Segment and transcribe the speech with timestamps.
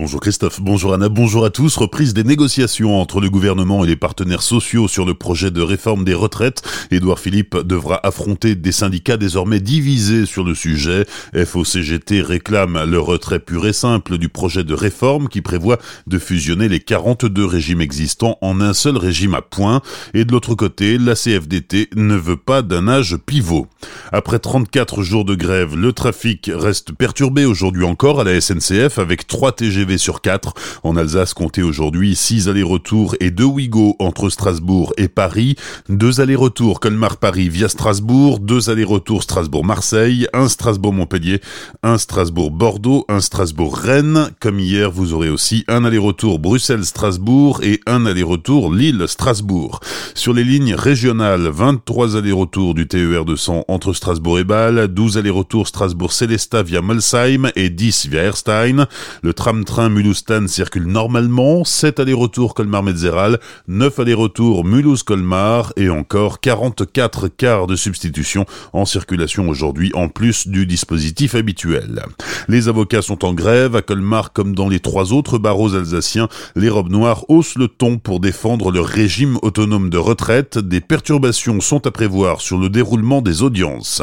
[0.00, 1.76] Bonjour Christophe, bonjour Anna, bonjour à tous.
[1.76, 6.04] Reprise des négociations entre le gouvernement et les partenaires sociaux sur le projet de réforme
[6.04, 6.62] des retraites.
[6.90, 11.04] Édouard Philippe devra affronter des syndicats désormais divisés sur le sujet.
[11.34, 16.70] FOCGT réclame le retrait pur et simple du projet de réforme qui prévoit de fusionner
[16.70, 19.82] les 42 régimes existants en un seul régime à points.
[20.14, 23.66] Et de l'autre côté, la CFDT ne veut pas d'un âge pivot.
[24.12, 29.26] Après 34 jours de grève, le trafic reste perturbé aujourd'hui encore à la SNCF avec
[29.26, 30.54] 3 TGV sur 4.
[30.82, 35.56] En Alsace, comptez aujourd'hui 6 allers-retours et 2 Ouigo entre Strasbourg et Paris,
[35.88, 41.40] 2 allers-retours Colmar-Paris via Strasbourg, 2 allers-retours Strasbourg-Marseille, 1 Strasbourg-Montpellier,
[41.82, 44.30] 1 Strasbourg-Bordeaux, 1 Strasbourg-Rennes.
[44.40, 49.80] Comme hier, vous aurez aussi un aller-retour Bruxelles-Strasbourg et un aller-retour Lille-Strasbourg.
[50.14, 55.68] Sur les lignes régionales, 23 allers-retours du TER 200 entre Strasbourg et Bâle, 12 allers-retours
[55.68, 58.86] Strasbourg-Célestat via Molsheim et 10 via Erstein.
[59.22, 67.66] Le tram-train mulhouse circule normalement, 7 allers-retours Colmar-Metzeral, 9 allers-retours Mulhouse-Colmar et encore 44 quarts
[67.66, 72.02] de substitution en circulation aujourd'hui en plus du dispositif habituel.
[72.48, 76.28] Les avocats sont en grève à Colmar comme dans les trois autres barreaux alsaciens.
[76.56, 80.58] Les robes noires haussent le ton pour défendre le régime autonome de retraite.
[80.58, 84.02] Des perturbations sont à prévoir sur le déroulement des audiences.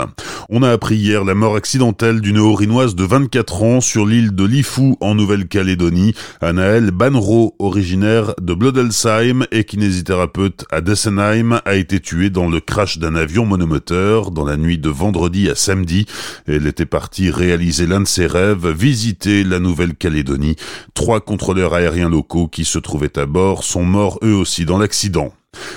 [0.49, 4.45] On a appris hier la mort accidentelle d'une orinoise de 24 ans sur l'île de
[4.45, 5.56] Lifou en Nouvelle-Calédonie.
[6.41, 12.97] Anaël Banro, originaire de Blodelsheim et kinésithérapeute à Dessenheim, a été tuée dans le crash
[12.97, 16.05] d'un avion monomoteur dans la nuit de vendredi à samedi.
[16.47, 20.55] Elle était partie réaliser l'un de ses rêves, visiter la Nouvelle-Calédonie.
[20.93, 25.33] Trois contrôleurs aériens locaux qui se trouvaient à bord sont morts eux aussi dans l'accident.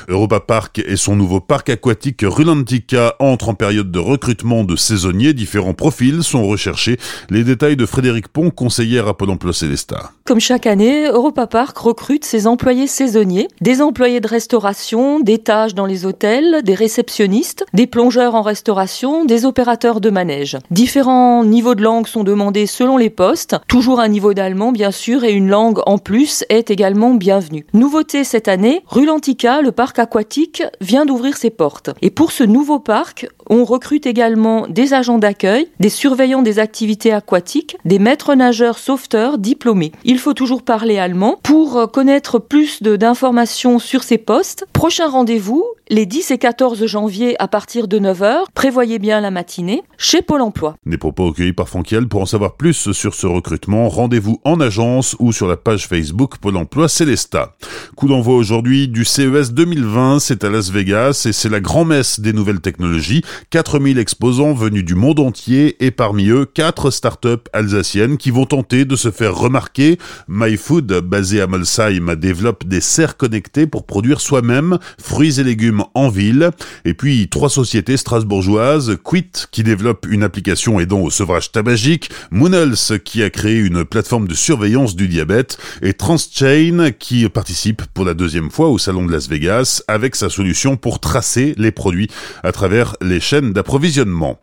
[0.08, 5.32] Europa Park et son nouveau parc aquatique Rulantica entrent en période de recrutement de saisonniers.
[5.32, 6.98] Différents profils sont recherchés.
[7.30, 10.12] Les détails de Frédéric Pont, conseillère à Pôle emploi Célestat.
[10.24, 15.74] Comme chaque année, Europa Park recrute ses employés saisonniers, des employés de restauration, des tâches
[15.74, 20.56] dans les hôtels, des réceptionnistes, des plongeurs en restauration, des opérateurs de manège.
[20.70, 23.56] Différents niveaux de langue sont demandés selon les postes.
[23.66, 27.66] Toujours un niveau d'allemand, bien sûr, et une langue en plus est également bienvenue.
[27.72, 31.90] Nouveauté cette année, Rulantica, le parc aquatique vient d'ouvrir ses portes.
[32.02, 37.12] Et pour ce nouveau parc, on recrute également des agents d'accueil, des surveillants des activités
[37.12, 39.92] aquatiques, des maîtres nageurs sauveteurs diplômés.
[40.04, 41.38] Il faut toujours parler allemand.
[41.42, 47.48] Pour connaître plus d'informations sur ces postes, prochain rendez-vous les 10 et 14 janvier à
[47.48, 48.44] partir de 9h.
[48.54, 50.76] Prévoyez bien la matinée chez Pôle emploi.
[50.86, 52.06] Des propos recueillis par Franquiel.
[52.06, 56.38] Pour en savoir plus sur ce recrutement, rendez-vous en agence ou sur la page Facebook
[56.38, 57.56] Pôle emploi Célesta.
[57.96, 62.32] Coup d'envoi aujourd'hui du CES 2020, c'est à Las Vegas et c'est la grand-messe des
[62.32, 63.22] nouvelles technologies.
[63.50, 68.84] 4000 exposants venus du monde entier et parmi eux 4 startups alsaciennes qui vont tenter
[68.84, 69.98] de se faire remarquer.
[70.28, 76.08] MyFood, basé à Molsheim, développe des serres connectées pour produire soi-même fruits et légumes en
[76.08, 76.50] ville.
[76.84, 83.00] Et puis trois sociétés strasbourgeoises, Quit qui développe une application aidant au sevrage tabagique, Moonels
[83.04, 88.14] qui a créé une plateforme de surveillance du diabète et Transchain qui participe pour la
[88.14, 92.08] deuxième fois au salon de Las Vegas avec sa solution pour tracer les produits
[92.42, 94.40] à travers les chaînes d'approvisionnement.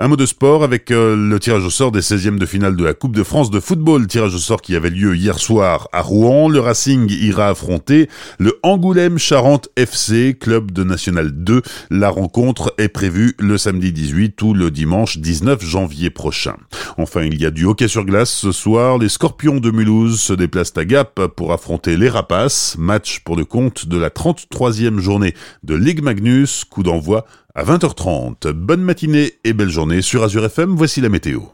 [0.00, 2.84] Un mot de sport avec euh, le tirage au sort des 16e de finale de
[2.84, 6.02] la Coupe de France de football, tirage au sort qui avait lieu hier soir à
[6.02, 6.48] Rouen.
[6.48, 8.08] Le Racing ira affronter
[8.38, 11.62] le Angoulême Charente FC, club de National 2.
[11.90, 16.54] La rencontre est prévue le samedi 18 ou le dimanche 19 janvier prochain.
[16.96, 18.98] Enfin, il y a du hockey sur glace ce soir.
[18.98, 22.76] Les Scorpions de Mulhouse se déplacent à Gap pour affronter les Rapaces.
[22.78, 26.62] Match pour le compte de la 33e journée de Ligue Magnus.
[26.62, 27.26] Coup d'envoi
[27.58, 28.52] à 20h30.
[28.52, 31.48] Bonne matinée et belle journée sur Azure FM, voici la météo.